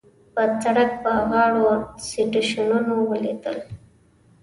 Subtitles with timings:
[0.35, 1.67] په سړک په غاړو
[2.09, 3.57] سټیشنونه وليدل.